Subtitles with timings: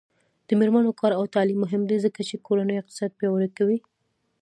[0.47, 3.77] د میرمنو کار او تعلیم مهم دی ځکه چې کورنۍ اقتصاد پیاوړی کوي.